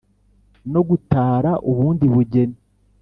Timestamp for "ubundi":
1.69-2.05